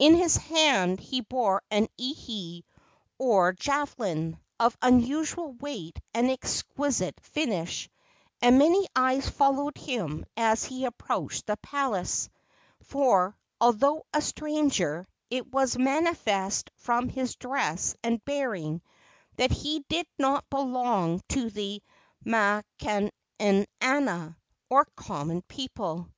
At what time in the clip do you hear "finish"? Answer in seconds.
7.20-7.88